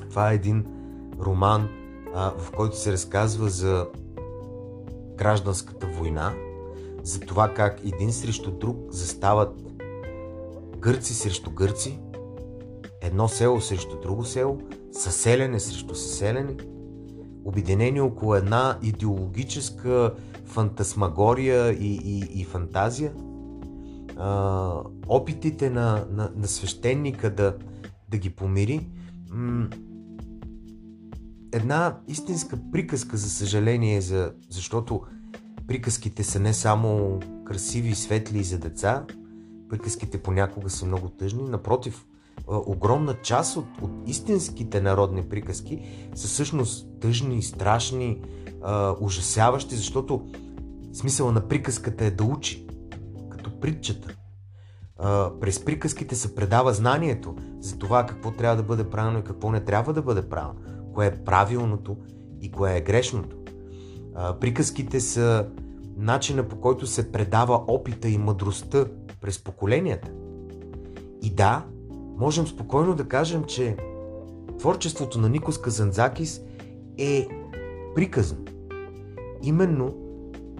Това 0.09 0.31
е 0.31 0.35
един 0.35 0.65
роман, 1.19 1.69
а, 2.15 2.31
в 2.37 2.51
който 2.51 2.77
се 2.77 2.91
разказва 2.91 3.49
за 3.49 3.87
гражданската 5.15 5.87
война, 5.87 6.33
за 7.03 7.19
това 7.19 7.53
как 7.53 7.85
един 7.85 8.13
срещу 8.13 8.51
друг 8.51 8.77
застават 8.89 9.68
гърци 10.79 11.13
срещу 11.13 11.51
гърци, 11.51 11.99
едно 13.01 13.27
село 13.27 13.61
срещу 13.61 13.99
друго 14.01 14.25
село, 14.25 14.57
съселене 14.91 15.59
срещу 15.59 15.95
съселене, 15.95 16.57
обединени 17.45 18.01
около 18.01 18.35
една 18.35 18.79
идеологическа 18.83 20.13
фантасмагория 20.45 21.71
и, 21.71 21.99
и, 22.03 22.41
и 22.41 22.43
фантазия. 22.43 23.13
А, 24.17 24.73
опитите 25.07 25.69
на, 25.69 26.05
на, 26.11 26.31
на 26.35 26.47
свещеника 26.47 27.35
да, 27.35 27.55
да 28.09 28.17
ги 28.17 28.29
помири. 28.29 28.87
М- 29.31 29.69
една 31.53 31.97
истинска 32.07 32.59
приказка, 32.71 33.17
за 33.17 33.29
съжаление, 33.29 34.01
за, 34.01 34.33
защото 34.49 35.01
приказките 35.67 36.23
са 36.23 36.39
не 36.39 36.53
само 36.53 37.19
красиви 37.45 37.89
и 37.89 37.95
светли 37.95 38.43
за 38.43 38.57
деца, 38.57 39.05
приказките 39.69 40.17
понякога 40.17 40.69
са 40.69 40.85
много 40.85 41.09
тъжни, 41.09 41.43
напротив, 41.43 42.05
огромна 42.47 43.15
част 43.23 43.57
от, 43.57 43.65
от 43.81 43.91
истинските 44.05 44.81
народни 44.81 45.23
приказки 45.23 45.81
са 46.15 46.27
всъщност 46.27 46.87
тъжни, 46.99 47.43
страшни, 47.43 48.21
ужасяващи, 48.99 49.75
защото 49.75 50.27
смисъла 50.93 51.31
на 51.31 51.47
приказката 51.47 52.05
е 52.05 52.11
да 52.11 52.23
учи, 52.23 52.67
като 53.29 53.59
притчата. 53.59 54.15
През 55.41 55.65
приказките 55.65 56.15
се 56.15 56.35
предава 56.35 56.73
знанието 56.73 57.35
за 57.59 57.77
това 57.77 58.05
какво 58.05 58.31
трябва 58.31 58.55
да 58.55 58.63
бъде 58.63 58.89
правилно 58.89 59.19
и 59.19 59.23
какво 59.23 59.51
не 59.51 59.59
трябва 59.59 59.93
да 59.93 60.01
бъде 60.01 60.29
правилно 60.29 60.59
кое 60.93 61.07
е 61.07 61.23
правилното 61.23 61.97
и 62.41 62.51
кое 62.51 62.77
е 62.77 62.81
грешното. 62.81 63.37
Приказките 64.39 64.99
са 64.99 65.47
начина 65.99 66.43
по 66.43 66.61
който 66.61 66.87
се 66.87 67.11
предава 67.11 67.63
опита 67.67 68.09
и 68.09 68.17
мъдростта 68.17 68.85
през 69.21 69.43
поколенията. 69.43 70.11
И 71.21 71.29
да, 71.29 71.65
можем 72.17 72.47
спокойно 72.47 72.95
да 72.95 73.07
кажем, 73.07 73.43
че 73.43 73.77
творчеството 74.59 75.19
на 75.19 75.29
Никос 75.29 75.61
Казанзакис 75.61 76.41
е 76.97 77.27
приказно. 77.95 78.45
Именно 79.43 79.95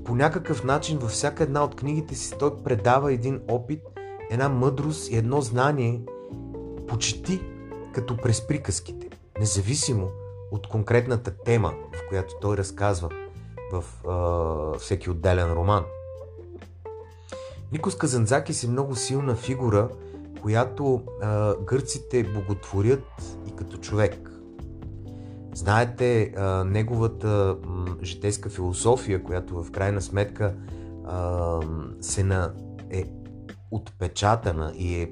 по 0.06 0.16
някакъв 0.16 0.64
начин 0.64 0.98
във 0.98 1.12
всяка 1.12 1.44
една 1.44 1.64
от 1.64 1.76
книгите 1.76 2.16
си 2.16 2.34
той 2.40 2.58
предава 2.64 3.14
един 3.14 3.42
опит, 3.48 3.82
една 4.32 4.50
мъдрост 4.50 5.12
и 5.12 5.18
едно 5.18 5.42
знание 5.42 6.02
почти 6.88 7.42
като 7.94 8.18
през 8.18 8.48
приказките. 8.48 9.10
Независимо 9.40 10.08
от 10.52 10.68
конкретната 10.68 11.32
тема, 11.46 11.74
в 11.94 12.10
която 12.10 12.36
той 12.42 12.58
разказва 12.58 13.10
в 13.72 14.08
а, 14.08 14.78
всеки 14.80 15.10
отделен 15.10 15.54
роман. 15.54 15.84
Никос 17.72 17.98
Казанзакис 17.98 18.64
е 18.64 18.70
много 18.70 18.96
силна 18.96 19.36
фигура, 19.36 19.90
която 20.42 21.02
а, 21.22 21.56
гърците 21.56 22.24
боготворят 22.24 23.38
и 23.48 23.56
като 23.56 23.78
човек. 23.78 24.32
Знаете, 25.54 26.34
а, 26.38 26.64
неговата 26.64 27.58
м, 27.66 27.86
житейска 28.04 28.50
философия, 28.50 29.24
която 29.24 29.64
в 29.64 29.72
крайна 29.72 30.02
сметка 30.02 30.56
а, 31.06 31.60
се 32.02 32.24
на, 32.24 32.54
е 32.92 33.06
отпечатана 33.72 34.74
и 34.76 35.02
е, 35.02 35.12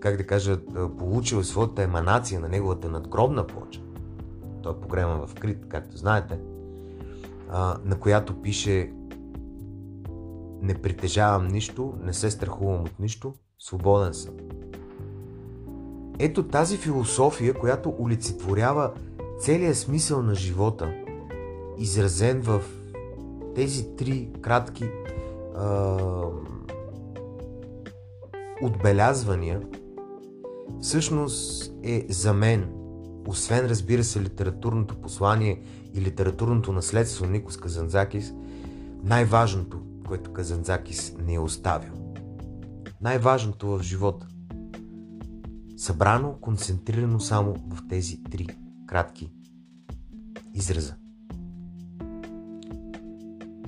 как 0.00 0.16
да 0.16 0.26
кажа, 0.26 0.58
получила 0.98 1.44
своята 1.44 1.82
еманация 1.82 2.40
на 2.40 2.48
неговата 2.48 2.88
надгробна 2.88 3.46
плоча 3.46 3.80
той 4.66 4.74
е 4.74 4.80
погребан 4.80 5.26
в 5.26 5.34
Крит, 5.34 5.66
както 5.68 5.96
знаете, 5.96 6.38
а, 7.50 7.76
на 7.84 8.00
която 8.00 8.42
пише 8.42 8.92
не 10.62 10.74
притежавам 10.74 11.48
нищо, 11.48 11.94
не 12.02 12.12
се 12.12 12.30
страхувам 12.30 12.80
от 12.80 13.00
нищо, 13.00 13.34
свободен 13.58 14.14
съм. 14.14 14.34
Ето 16.18 16.48
тази 16.48 16.76
философия, 16.76 17.54
която 17.54 17.94
олицетворява 18.00 18.92
целият 19.40 19.76
смисъл 19.76 20.22
на 20.22 20.34
живота, 20.34 20.94
изразен 21.78 22.40
в 22.40 22.62
тези 23.54 23.96
три 23.96 24.30
кратки 24.40 24.90
а, 25.56 25.96
отбелязвания 28.62 29.62
всъщност 30.80 31.72
е 31.82 32.06
за 32.08 32.32
мен, 32.32 32.75
освен 33.26 33.66
разбира 33.66 34.04
се 34.04 34.22
литературното 34.22 35.00
послание 35.00 35.62
и 35.94 36.00
литературното 36.00 36.72
наследство 36.72 37.24
на 37.24 37.30
Никос 37.30 37.56
Казанзакис, 37.56 38.32
най-важното, 39.02 39.80
което 40.06 40.32
Казанзакис 40.32 41.14
не 41.18 41.34
е 41.34 41.38
оставил. 41.38 41.92
Най-важното 43.00 43.66
в 43.66 43.82
живота. 43.82 44.26
Събрано, 45.76 46.38
концентрирано 46.40 47.20
само 47.20 47.54
в 47.70 47.88
тези 47.88 48.24
три 48.24 48.46
кратки 48.86 49.30
израза. 50.54 50.94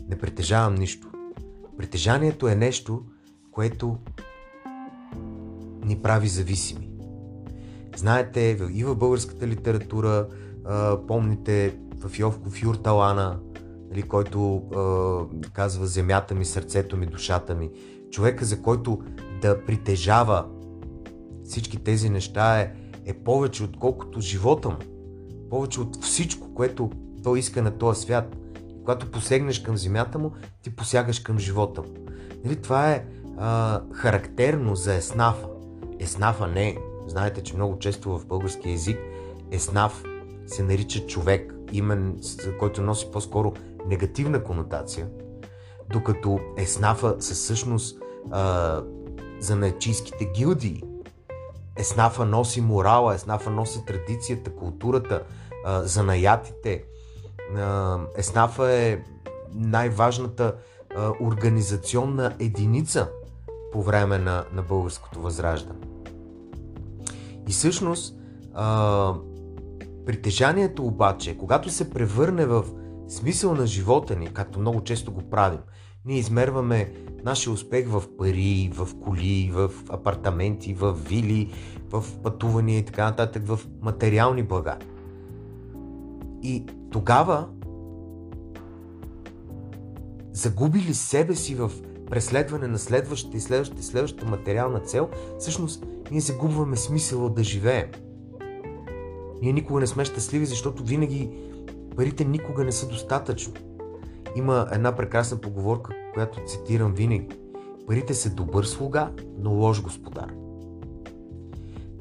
Не 0.08 0.18
притежавам 0.18 0.74
нищо. 0.74 1.08
Притежанието 1.78 2.48
е 2.48 2.54
нещо, 2.54 3.04
което 3.50 3.98
ни 5.84 6.02
прави 6.02 6.28
зависими. 6.28 6.87
Знаете, 7.98 8.68
и 8.72 8.84
в 8.84 8.94
българската 8.94 9.46
литература, 9.46 10.26
помните 11.06 11.78
в 12.00 12.18
Йовков 12.18 12.62
Юрталана, 12.62 13.38
нали, 13.90 14.02
който 14.02 14.62
казва 15.52 15.86
земята 15.86 16.34
ми, 16.34 16.44
сърцето 16.44 16.96
ми, 16.96 17.06
душата 17.06 17.54
ми. 17.54 17.70
Човека, 18.10 18.44
за 18.44 18.62
който 18.62 18.98
да 19.42 19.64
притежава 19.64 20.46
всички 21.44 21.84
тези 21.84 22.10
неща 22.10 22.60
е, 22.60 22.72
е 23.04 23.12
повече 23.12 23.64
отколкото 23.64 24.20
живота 24.20 24.68
му. 24.68 24.78
Повече 25.50 25.80
от 25.80 26.02
всичко, 26.02 26.54
което 26.54 26.90
той 27.22 27.38
иска 27.38 27.62
на 27.62 27.78
този 27.78 28.00
свят. 28.00 28.36
Когато 28.78 29.10
посегнеш 29.10 29.58
към 29.58 29.76
земята 29.76 30.18
му, 30.18 30.32
ти 30.62 30.76
посягаш 30.76 31.20
към 31.20 31.38
живота 31.38 31.82
му. 31.82 31.88
Нали, 32.44 32.56
това 32.56 32.92
е 32.92 33.04
а, 33.38 33.80
характерно 33.92 34.76
за 34.76 34.94
еснафа. 34.94 35.46
Еснафа 36.00 36.46
не. 36.46 36.87
Знаете, 37.08 37.42
че 37.42 37.56
много 37.56 37.78
често 37.78 38.18
в 38.18 38.26
български 38.26 38.70
язик 38.70 38.98
еснаф 39.50 40.04
се 40.46 40.62
нарича 40.62 41.06
човек, 41.06 41.54
имен, 41.72 42.20
който 42.58 42.82
носи 42.82 43.10
по-скоро 43.12 43.52
негативна 43.86 44.44
конотация, 44.44 45.08
докато 45.92 46.40
еснафа 46.56 47.16
със 47.18 47.40
същност 47.40 47.98
а, 48.30 48.82
за 49.40 49.56
наечийските 49.56 50.24
гилдии. 50.24 50.82
Еснафа 51.76 52.24
носи 52.24 52.60
морала, 52.60 53.14
еснафа 53.14 53.50
носи 53.50 53.84
традицията, 53.86 54.50
културата, 54.50 55.22
а, 55.64 55.82
занаятите. 55.82 56.84
А, 57.56 57.98
еснафа 58.16 58.72
е 58.72 58.98
най-важната 59.54 60.54
а, 60.96 61.12
организационна 61.20 62.36
единица 62.38 63.08
по 63.72 63.82
време 63.82 64.18
на, 64.18 64.44
на 64.52 64.62
българското 64.62 65.20
възраждане. 65.20 65.97
И 67.48 67.50
всъщност 67.50 68.18
а, 68.54 69.14
притежанието 70.06 70.86
обаче, 70.86 71.38
когато 71.38 71.70
се 71.70 71.90
превърне 71.90 72.46
в 72.46 72.64
смисъл 73.08 73.54
на 73.54 73.66
живота 73.66 74.16
ни, 74.16 74.26
както 74.26 74.60
много 74.60 74.84
често 74.84 75.12
го 75.12 75.22
правим, 75.30 75.60
ние 76.04 76.18
измерваме 76.18 76.92
нашия 77.24 77.52
успех 77.52 77.88
в 77.88 78.02
пари, 78.18 78.70
в 78.74 78.88
коли, 79.00 79.50
в 79.54 79.70
апартаменти, 79.88 80.74
в 80.74 80.92
вили, 80.92 81.52
в 81.90 82.04
пътувания 82.22 82.78
и 82.78 82.84
така 82.84 83.04
нататък, 83.04 83.46
в 83.46 83.60
материални 83.82 84.42
блага. 84.42 84.76
И 86.42 86.66
тогава, 86.90 87.48
загубили 90.32 90.94
себе 90.94 91.34
си 91.34 91.54
в 91.54 91.70
преследване 92.10 92.66
на 92.66 92.78
следващата 92.78 93.36
и 93.36 93.40
следващата 93.40 93.80
и 93.80 93.84
следващата 93.84 94.26
материална 94.26 94.80
цел, 94.80 95.08
всъщност 95.38 95.84
ние 96.10 96.20
загубваме 96.20 96.76
смисъла 96.76 97.30
да 97.30 97.44
живеем. 97.44 97.88
Ние 99.42 99.52
никога 99.52 99.80
не 99.80 99.86
сме 99.86 100.04
щастливи, 100.04 100.46
защото 100.46 100.84
винаги 100.84 101.30
парите 101.96 102.24
никога 102.24 102.64
не 102.64 102.72
са 102.72 102.88
достатъчно. 102.88 103.54
Има 104.36 104.68
една 104.72 104.96
прекрасна 104.96 105.40
поговорка, 105.40 105.94
която 106.14 106.44
цитирам 106.46 106.92
винаги. 106.92 107.28
Парите 107.86 108.14
са 108.14 108.30
добър 108.30 108.64
слуга, 108.64 109.12
но 109.38 109.50
лош 109.50 109.82
господар. 109.82 110.32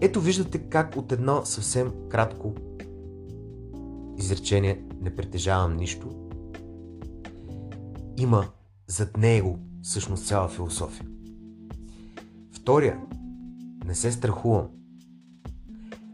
Ето 0.01 0.21
виждате 0.21 0.57
как 0.57 0.95
от 0.95 1.11
едно 1.11 1.41
съвсем 1.45 1.91
кратко 2.09 2.53
изречение 4.17 4.83
не 5.01 5.15
притежавам 5.15 5.77
нищо, 5.77 6.07
има 8.17 8.45
зад 8.87 9.17
него 9.17 9.59
всъщност 9.81 10.27
цяла 10.27 10.47
философия. 10.47 11.07
Втория, 12.51 12.99
не 13.87 13.95
се 13.95 14.11
страхувам. 14.11 14.67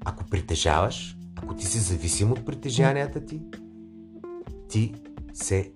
Ако 0.05 0.23
притежаваш, 0.23 1.17
ако 1.35 1.55
ти 1.55 1.65
си 1.65 1.79
зависим 1.79 2.31
от 2.31 2.45
притежанията 2.45 3.25
ти, 3.25 3.41
ти 4.69 4.93
се 5.33 5.71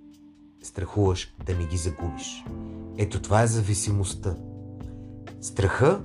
страхуваш 0.63 1.36
да 1.45 1.55
не 1.55 1.65
ги 1.65 1.77
загубиш. 1.77 2.45
Ето 2.97 3.21
това 3.21 3.41
е 3.41 3.47
зависимостта. 3.47 4.36
Страха 5.41 6.03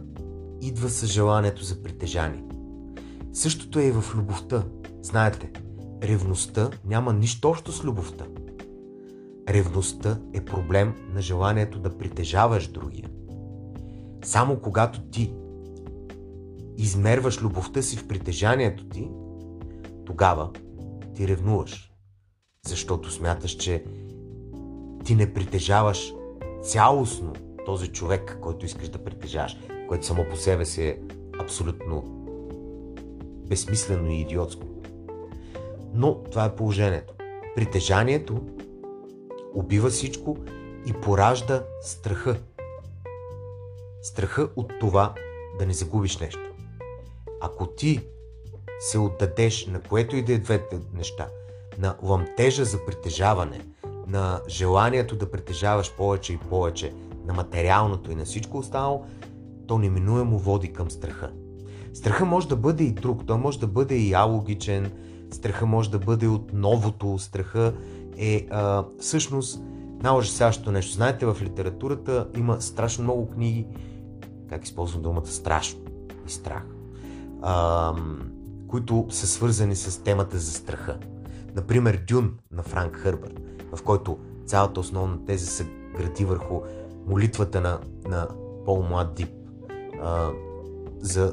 идва 0.60 0.88
с 0.88 1.06
желанието 1.06 1.64
за 1.64 1.82
притежание. 1.82 2.44
Същото 3.32 3.78
е 3.78 3.84
и 3.84 3.90
в 3.90 4.04
любовта. 4.14 4.64
Знаете, 5.02 5.50
ревността 6.02 6.70
няма 6.84 7.12
нищо 7.12 7.48
общо 7.48 7.72
с 7.72 7.84
любовта. 7.84 8.24
Ревността 9.48 10.20
е 10.32 10.44
проблем 10.44 10.94
на 11.14 11.22
желанието 11.22 11.78
да 11.78 11.98
притежаваш 11.98 12.68
другия. 12.68 13.10
Само 14.24 14.60
когато 14.60 15.00
ти 15.00 15.32
измерваш 16.78 17.42
любовта 17.42 17.82
си 17.82 17.96
в 17.96 18.08
притежанието 18.08 18.84
ти, 18.84 19.08
тогава 20.06 20.50
ти 21.14 21.28
ревнуваш. 21.28 21.92
Защото 22.66 23.10
смяташ, 23.10 23.56
че 23.56 23.84
ти 25.04 25.14
не 25.14 25.34
притежаваш 25.34 26.14
цялостно 26.62 27.32
този 27.66 27.88
човек, 27.88 28.38
който 28.40 28.66
искаш 28.66 28.88
да 28.88 29.04
притежаваш, 29.04 29.56
което 29.88 30.06
само 30.06 30.24
по 30.30 30.36
себе 30.36 30.64
си 30.64 30.82
е 30.82 30.98
абсолютно 31.40 32.02
безсмислено 33.48 34.10
и 34.10 34.20
идиотско. 34.20 34.66
Но 35.94 36.14
това 36.14 36.44
е 36.44 36.56
положението. 36.56 37.14
Притежанието 37.56 38.40
убива 39.54 39.90
всичко 39.90 40.36
и 40.86 40.92
поражда 40.92 41.64
страха. 41.80 42.40
Страха 44.02 44.48
от 44.56 44.72
това 44.80 45.14
да 45.58 45.66
не 45.66 45.72
загубиш 45.72 46.18
нещо. 46.18 46.51
Ако 47.44 47.66
ти 47.66 48.00
се 48.80 48.98
отдадеш 48.98 49.66
на 49.66 49.80
което 49.80 50.16
и 50.16 50.22
да 50.22 50.32
е 50.32 50.38
двете 50.38 50.80
неща, 50.94 51.28
на 51.78 51.96
ламтежа 52.02 52.64
за 52.64 52.86
притежаване, 52.86 53.60
на 54.06 54.40
желанието 54.48 55.16
да 55.16 55.30
притежаваш 55.30 55.92
повече 55.96 56.32
и 56.32 56.38
повече, 56.38 56.92
на 57.26 57.34
материалното 57.34 58.12
и 58.12 58.14
на 58.14 58.24
всичко 58.24 58.58
останало, 58.58 59.04
то 59.66 59.78
неминуемо 59.78 60.38
води 60.38 60.72
към 60.72 60.90
страха. 60.90 61.30
Страха 61.94 62.24
може 62.24 62.48
да 62.48 62.56
бъде 62.56 62.84
и 62.84 62.92
друг, 62.92 63.26
той 63.26 63.38
може 63.38 63.60
да 63.60 63.66
бъде 63.66 63.94
и 63.94 64.14
алогичен, 64.14 64.92
страха 65.30 65.66
може 65.66 65.90
да 65.90 65.98
бъде 65.98 66.26
от 66.26 66.52
новото, 66.52 67.18
страха 67.18 67.74
е 68.16 68.46
а, 68.50 68.84
всъщност 69.00 69.62
най-ужасяващото 70.02 70.72
нещо. 70.72 70.92
Знаете, 70.92 71.26
в 71.26 71.36
литературата 71.42 72.28
има 72.36 72.60
страшно 72.60 73.04
много 73.04 73.30
книги, 73.30 73.66
как 74.48 74.64
използвам 74.64 75.02
думата? 75.02 75.26
Страшно. 75.26 75.80
И 76.26 76.30
страх, 76.30 76.71
а, 77.42 77.94
които 78.68 79.06
са 79.10 79.26
свързани 79.26 79.76
с 79.76 80.02
темата 80.02 80.38
за 80.38 80.52
страха. 80.52 80.98
Например, 81.54 82.04
Дюн 82.08 82.34
на 82.52 82.62
Франк 82.62 82.96
Хърбърт, 82.96 83.40
в 83.76 83.82
който 83.82 84.18
цялата 84.46 84.80
основна 84.80 85.24
теза 85.24 85.46
се 85.46 85.66
гради 85.96 86.24
върху 86.24 86.60
молитвата 87.06 87.60
на, 87.60 87.78
на 88.04 88.28
Пол 88.64 88.82
Млад 88.82 89.14
Дип 89.14 89.30
а, 90.02 90.30
за 90.98 91.32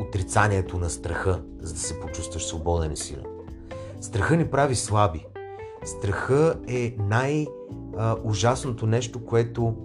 отрицанието 0.00 0.78
на 0.78 0.90
страха, 0.90 1.42
за 1.60 1.72
да 1.72 1.80
се 1.80 2.00
почувстваш 2.00 2.46
свободен 2.46 2.92
и 2.92 2.96
силен. 2.96 3.24
Страха 4.00 4.36
ни 4.36 4.50
прави 4.50 4.74
слаби. 4.74 5.26
Страха 5.84 6.54
е 6.68 6.96
най-ужасното 6.98 8.86
нещо, 8.86 9.24
което 9.24 9.76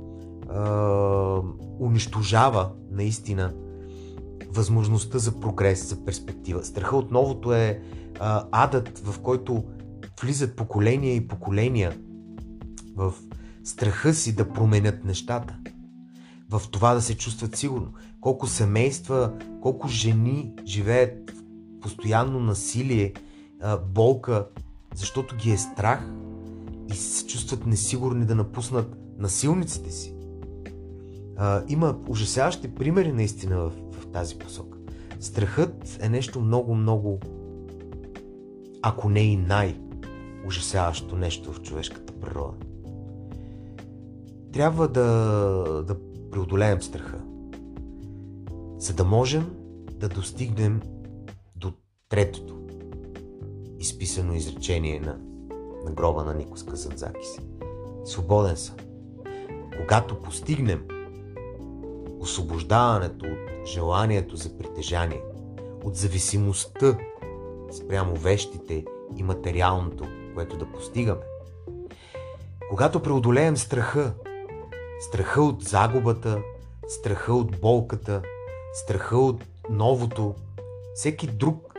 а, 0.49 1.41
унищожава 1.79 2.69
наистина 2.91 3.53
възможността 4.55 5.19
за 5.19 5.39
прогрес, 5.39 5.89
за 5.89 6.05
перспектива. 6.05 6.63
Страха 6.63 6.95
от 6.97 7.11
новото 7.11 7.53
е 7.53 7.81
а, 8.19 8.47
адът, 8.51 8.99
в 8.99 9.19
който 9.19 9.63
влизат 10.21 10.55
поколения 10.55 11.15
и 11.15 11.27
поколения 11.27 11.97
в 12.95 13.13
страха 13.63 14.13
си 14.13 14.35
да 14.35 14.49
променят 14.49 15.05
нещата, 15.05 15.55
в 16.49 16.61
това 16.71 16.93
да 16.93 17.01
се 17.01 17.17
чувстват 17.17 17.55
сигурно. 17.55 17.93
Колко 18.21 18.47
семейства, 18.47 19.33
колко 19.61 19.87
жени 19.87 20.53
живеят 20.65 21.31
в 21.31 21.79
постоянно 21.81 22.39
насилие, 22.39 23.13
болка, 23.87 24.47
защото 24.95 25.35
ги 25.35 25.51
е 25.51 25.57
страх 25.57 26.05
и 26.91 26.95
се 26.95 27.27
чувстват 27.27 27.65
несигурни 27.65 28.25
да 28.25 28.35
напуснат 28.35 28.95
насилниците 29.17 29.91
си. 29.91 30.15
Има 31.67 31.95
ужасяващи 32.07 32.75
примери 32.75 33.11
наистина 33.11 33.57
в 33.57 33.71
тази 34.13 34.37
посока. 34.37 34.77
Страхът 35.19 35.97
е 36.01 36.09
нещо 36.09 36.41
много, 36.41 36.75
много, 36.75 37.19
ако 38.81 39.09
не 39.09 39.19
и 39.19 39.37
най-ужасяващо 39.37 41.15
нещо 41.15 41.53
в 41.53 41.61
човешката 41.61 42.13
природа. 42.13 42.57
Трябва 44.51 44.87
да, 44.87 45.03
да 45.87 45.95
преодолеем 46.31 46.81
страха, 46.81 47.19
за 48.77 48.93
да 48.93 49.03
можем 49.03 49.55
да 49.91 50.09
достигнем 50.09 50.81
до 51.55 51.73
третото 52.09 52.63
изписано 53.79 54.33
изречение 54.33 54.99
на, 54.99 55.17
на 55.85 55.91
гроба 55.91 56.23
на 56.23 56.33
Никос 56.33 56.63
Казанзакис. 56.63 57.39
Свободен 58.05 58.57
съм. 58.57 58.75
Когато 59.77 60.21
постигнем 60.21 60.87
освобождаването 62.23 63.25
от 63.25 63.67
желанието 63.67 64.35
за 64.35 64.57
притежание, 64.57 65.21
от 65.83 65.95
зависимостта 65.95 66.97
спрямо 67.71 68.15
вещите 68.15 68.85
и 69.17 69.23
материалното, 69.23 70.05
което 70.35 70.57
да 70.57 70.71
постигаме. 70.71 71.21
Когато 72.69 72.99
преодолеем 72.99 73.57
страха, 73.57 74.13
страха 74.99 75.41
от 75.41 75.63
загубата, 75.63 76.41
страха 76.87 77.33
от 77.33 77.59
болката, 77.59 78.21
страха 78.73 79.17
от 79.17 79.43
новото, 79.69 80.35
всеки 80.95 81.27
друг 81.27 81.73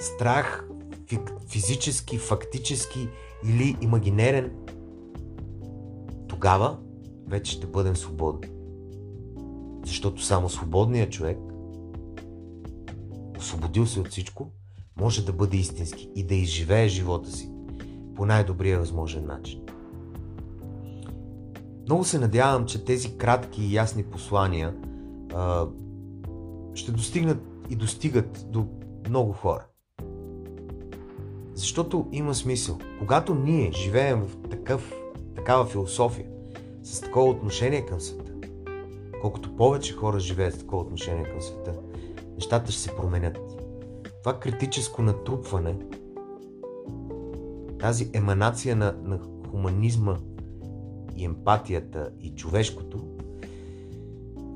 страх, 0.00 0.68
физически, 1.48 2.18
фактически 2.18 3.08
или 3.44 3.76
имагинерен, 3.80 4.52
тогава 6.28 6.78
вече 7.28 7.52
ще 7.52 7.66
бъдем 7.66 7.96
свободни. 7.96 8.59
Защото 9.84 10.22
само 10.22 10.48
свободният 10.48 11.12
човек, 11.12 11.38
освободил 13.38 13.86
се 13.86 14.00
от 14.00 14.08
всичко, 14.08 14.50
може 15.00 15.24
да 15.24 15.32
бъде 15.32 15.56
истински 15.56 16.10
и 16.16 16.24
да 16.24 16.34
изживее 16.34 16.88
живота 16.88 17.30
си 17.30 17.52
по 18.14 18.26
най-добрия 18.26 18.78
възможен 18.78 19.26
начин. 19.26 19.60
Много 21.86 22.04
се 22.04 22.18
надявам, 22.18 22.66
че 22.66 22.84
тези 22.84 23.16
кратки 23.16 23.62
и 23.64 23.74
ясни 23.74 24.02
послания 24.02 24.74
а, 25.34 25.66
ще 26.74 26.92
достигнат 26.92 27.42
и 27.70 27.76
достигат 27.76 28.46
до 28.50 28.66
много 29.08 29.32
хора. 29.32 29.64
Защото 31.54 32.08
има 32.12 32.34
смисъл. 32.34 32.78
Когато 32.98 33.34
ние 33.34 33.72
живеем 33.72 34.20
в 34.20 34.48
такъв, 34.48 34.92
такава 35.36 35.66
философия, 35.66 36.26
с 36.82 37.00
такова 37.00 37.30
отношение 37.30 37.86
към 37.86 38.00
света, 38.00 38.29
колкото 39.20 39.56
повече 39.56 39.96
хора 39.96 40.20
живеят 40.20 40.54
с 40.54 40.58
такова 40.58 40.82
отношение 40.82 41.24
към 41.24 41.40
света, 41.40 41.74
нещата 42.34 42.72
ще 42.72 42.82
се 42.82 42.96
променят. 42.96 43.38
Това 44.22 44.38
критическо 44.40 45.02
натрупване, 45.02 45.76
тази 47.78 48.10
еманация 48.12 48.76
на, 48.76 48.94
на 49.02 49.20
хуманизма 49.50 50.16
и 51.16 51.24
емпатията 51.24 52.10
и 52.20 52.34
човешкото, 52.34 53.08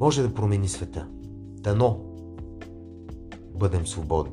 може 0.01 0.23
да 0.23 0.35
промени 0.35 0.69
света. 0.69 1.09
Дано 1.61 2.01
бъдем 3.55 3.87
свободни. 3.87 4.33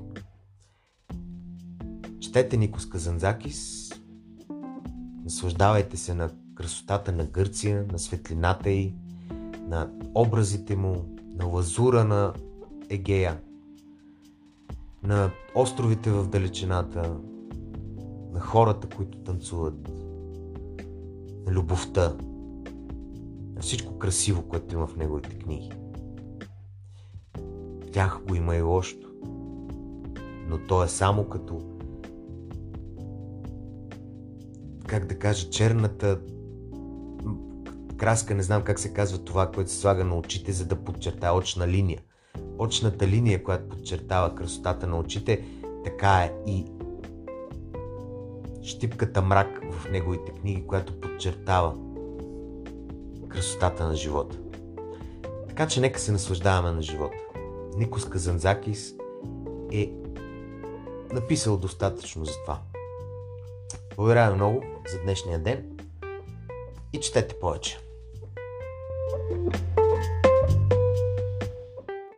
Четете 2.19 2.57
Никос 2.57 2.89
Казанзакис, 2.89 3.91
наслаждавайте 5.23 5.97
се 5.97 6.13
на 6.13 6.29
красотата 6.55 7.11
на 7.11 7.25
Гърция, 7.25 7.85
на 7.91 7.99
светлината 7.99 8.69
й, 8.69 8.93
на 9.71 9.89
образите 10.15 10.75
му, 10.75 11.15
на 11.35 11.45
лазура 11.45 12.03
на 12.03 12.33
Егея, 12.89 13.41
на 15.03 15.31
островите 15.55 16.11
в 16.11 16.27
далечината, 16.27 17.17
на 18.33 18.39
хората, 18.39 18.87
които 18.95 19.17
танцуват, 19.17 19.89
на 21.45 21.51
любовта, 21.51 22.15
на 23.55 23.61
всичко 23.61 23.99
красиво, 23.99 24.41
което 24.41 24.75
има 24.75 24.87
в 24.87 24.95
неговите 24.95 25.39
книги. 25.39 25.71
В 27.81 27.91
тях 27.91 28.21
го 28.27 28.35
има 28.35 28.55
и 28.55 28.61
лошото, 28.61 29.09
но 30.47 30.57
то 30.67 30.83
е 30.83 30.87
само 30.87 31.29
като 31.29 31.61
как 34.87 35.05
да 35.05 35.19
кажа, 35.19 35.49
черната 35.49 36.19
краска, 38.01 38.35
не 38.35 38.43
знам 38.43 38.61
как 38.61 38.79
се 38.79 38.93
казва 38.93 39.17
това, 39.17 39.51
което 39.51 39.71
се 39.71 39.77
слага 39.77 40.03
на 40.03 40.17
очите, 40.17 40.51
за 40.51 40.65
да 40.65 40.75
подчертая 40.75 41.33
очна 41.33 41.67
линия. 41.67 41.99
Очната 42.57 43.07
линия, 43.07 43.43
която 43.43 43.69
подчертава 43.69 44.35
красотата 44.35 44.87
на 44.87 44.99
очите, 44.99 45.45
така 45.83 46.23
е 46.23 46.31
и 46.47 46.65
щипката 48.63 49.21
мрак 49.21 49.61
в 49.71 49.89
неговите 49.91 50.31
книги, 50.31 50.67
която 50.67 51.01
подчертава 51.01 51.75
красотата 53.29 53.87
на 53.87 53.95
живота. 53.95 54.37
Така 55.47 55.67
че 55.67 55.81
нека 55.81 55.99
се 55.99 56.11
наслаждаваме 56.11 56.71
на 56.71 56.81
живота. 56.81 57.17
Никос 57.77 58.09
Казанзакис 58.09 58.93
е 59.71 59.93
написал 61.13 61.57
достатъчно 61.57 62.25
за 62.25 62.33
това. 62.45 62.59
Благодаря 63.95 64.35
много 64.35 64.63
за 64.91 65.01
днешния 65.01 65.39
ден 65.39 65.77
и 66.93 66.99
четете 66.99 67.39
повече. 67.39 67.90
Thank 69.11 69.53
you. 69.77 69.80